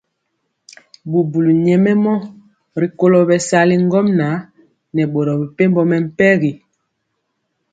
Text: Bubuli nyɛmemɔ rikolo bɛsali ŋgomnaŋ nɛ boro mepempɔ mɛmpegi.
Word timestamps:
Bubuli 1.09 1.51
nyɛmemɔ 1.65 2.13
rikolo 2.81 3.17
bɛsali 3.29 3.75
ŋgomnaŋ 3.85 4.33
nɛ 4.93 5.03
boro 5.13 5.33
mepempɔ 5.41 5.81
mɛmpegi. 5.89 6.51